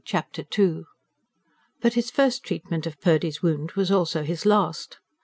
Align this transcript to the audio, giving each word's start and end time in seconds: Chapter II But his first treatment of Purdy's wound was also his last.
Chapter 0.03 0.43
II 0.57 0.85
But 1.79 1.93
his 1.93 2.09
first 2.09 2.43
treatment 2.43 2.87
of 2.87 2.99
Purdy's 3.01 3.43
wound 3.43 3.73
was 3.73 3.91
also 3.91 4.23
his 4.23 4.47
last. 4.47 4.97